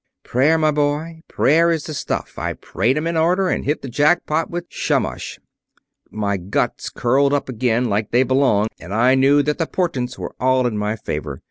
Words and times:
"Prayer, 0.23 0.57
my 0.57 0.71
boy. 0.71 1.21
Prayer 1.27 1.69
is 1.69 1.83
the 1.83 1.93
stuff. 1.93 2.39
I 2.39 2.53
prayed 2.53 2.93
to 2.95 2.97
'em 2.97 3.05
in 3.05 3.15
order, 3.15 3.49
and 3.49 3.63
hit 3.65 3.83
the 3.83 3.87
jackpot 3.87 4.49
with 4.49 4.65
Shamash. 4.67 5.39
My 6.09 6.37
guts 6.37 6.89
curled 6.89 7.35
up 7.35 7.47
again, 7.47 7.85
like 7.85 8.09
they 8.09 8.23
belong, 8.23 8.65
and 8.79 8.95
I 8.95 9.13
knew 9.13 9.43
that 9.43 9.59
the 9.59 9.67
portents 9.67 10.17
were 10.17 10.33
all 10.39 10.65
in 10.65 10.75
my 10.75 10.95
favor. 10.95 11.39